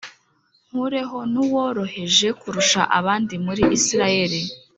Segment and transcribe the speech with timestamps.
[0.67, 4.41] Nkureho n’uworoheje kurusha abandi muri Isirayeli